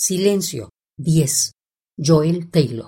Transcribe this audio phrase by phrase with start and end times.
[0.00, 1.54] Silencio 10.
[1.98, 2.86] Joel Taylor.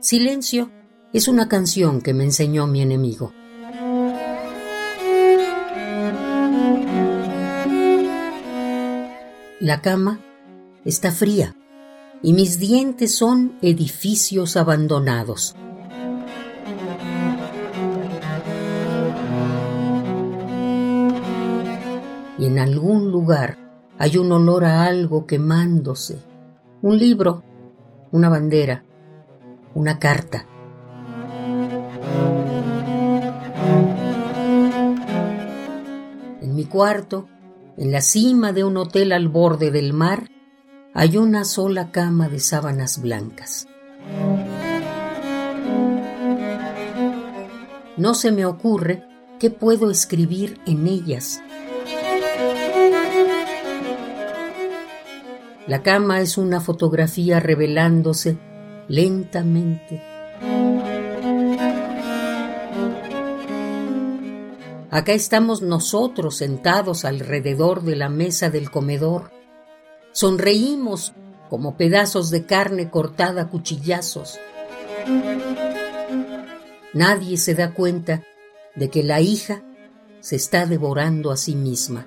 [0.00, 0.70] Silencio
[1.14, 3.32] es una canción que me enseñó mi enemigo.
[9.60, 10.20] La cama
[10.84, 11.56] está fría
[12.22, 15.56] y mis dientes son edificios abandonados.
[22.38, 23.58] Y en algún lugar
[23.98, 26.18] hay un olor a algo quemándose,
[26.82, 27.42] un libro,
[28.10, 28.84] una bandera,
[29.74, 30.46] una carta.
[36.40, 37.28] En mi cuarto,
[37.76, 40.30] en la cima de un hotel al borde del mar,
[40.92, 43.66] hay una sola cama de sábanas blancas.
[47.96, 49.04] No se me ocurre
[49.38, 51.40] qué puedo escribir en ellas.
[55.66, 58.36] La cama es una fotografía revelándose
[58.86, 60.02] lentamente.
[64.90, 69.30] Acá estamos nosotros sentados alrededor de la mesa del comedor.
[70.12, 71.14] Sonreímos
[71.48, 74.38] como pedazos de carne cortada a cuchillazos.
[76.92, 78.22] Nadie se da cuenta
[78.76, 79.62] de que la hija
[80.20, 82.06] se está devorando a sí misma.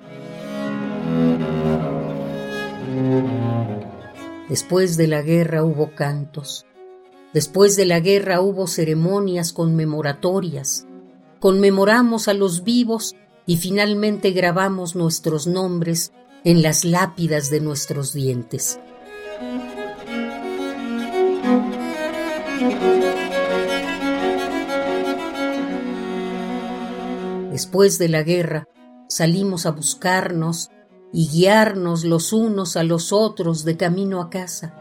[4.48, 6.66] Después de la guerra hubo cantos.
[7.34, 10.86] Después de la guerra hubo ceremonias conmemoratorias.
[11.38, 13.14] Conmemoramos a los vivos
[13.46, 16.12] y finalmente grabamos nuestros nombres
[16.44, 18.80] en las lápidas de nuestros dientes.
[27.50, 28.68] Después de la guerra
[29.08, 30.70] salimos a buscarnos
[31.12, 34.74] y guiarnos los unos a los otros de camino a casa.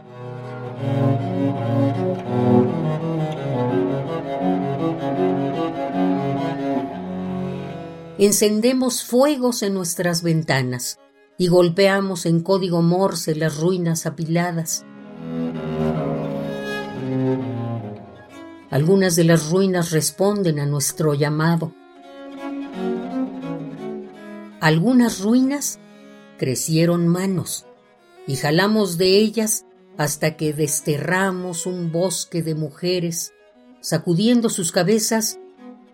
[8.19, 10.99] Encendemos fuegos en nuestras ventanas
[11.37, 14.85] y golpeamos en código morse las ruinas apiladas.
[18.71, 21.73] Algunas de las ruinas responden a nuestro llamado.
[24.59, 25.79] Algunas ruinas
[26.37, 27.65] crecieron manos
[28.27, 29.65] y jalamos de ellas
[29.97, 33.33] hasta que desterramos un bosque de mujeres,
[33.81, 35.39] sacudiendo sus cabezas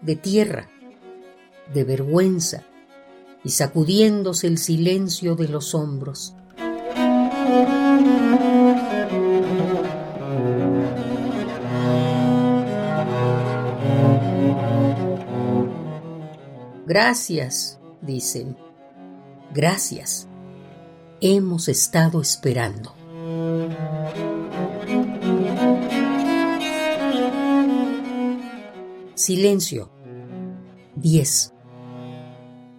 [0.01, 0.69] de tierra,
[1.73, 2.65] de vergüenza,
[3.45, 6.33] y sacudiéndose el silencio de los hombros.
[16.85, 18.57] Gracias, dicen.
[19.53, 20.27] Gracias
[21.25, 22.93] hemos estado esperando.
[29.15, 29.89] Silencio.
[30.97, 31.53] 10.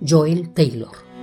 [0.07, 1.14] Joel Taylor.